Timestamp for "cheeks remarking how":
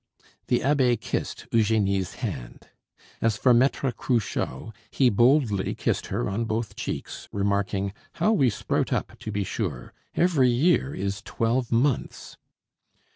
6.75-8.31